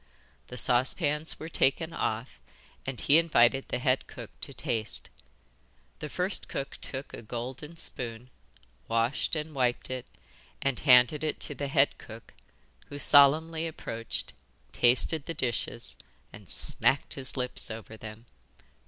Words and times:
The 0.47 0.57
saucepans 0.57 1.37
were 1.39 1.47
taken 1.47 1.93
off, 1.93 2.39
and 2.87 2.99
he 2.99 3.19
invited 3.19 3.67
the 3.69 3.77
head 3.77 4.07
cook 4.07 4.31
to 4.41 4.51
taste. 4.51 5.11
The 5.99 6.09
first 6.09 6.49
cook 6.49 6.77
took 6.77 7.13
a 7.13 7.21
golden 7.21 7.77
spoon, 7.77 8.31
washed 8.87 9.35
and 9.35 9.53
wiped 9.53 9.91
it, 9.91 10.07
and 10.59 10.79
handed 10.79 11.23
it 11.23 11.39
to 11.41 11.53
the 11.53 11.67
head 11.67 11.99
cook, 11.99 12.33
who 12.87 12.97
solemnly 12.97 13.67
approached, 13.67 14.33
tasted 14.71 15.27
the 15.27 15.35
dishes, 15.35 15.97
and 16.33 16.49
smacked 16.49 17.13
his 17.13 17.37
lips 17.37 17.69
over 17.69 17.95
them. 17.95 18.25